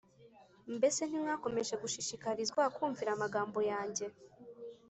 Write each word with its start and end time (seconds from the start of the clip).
Mbese 0.75 1.01
ntimwakomeje 1.05 1.73
gushishikarizwa 1.83 2.61
kumvira 2.75 3.09
amagambo 3.13 3.59
yanjye. 3.71 4.05